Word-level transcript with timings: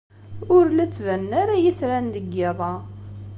Ur 0.55 0.65
la 0.71 0.85
ttbanen 0.87 1.31
ara 1.41 1.55
yitran 1.63 2.05
deg 2.15 2.25
yiḍ-a. 2.35 2.73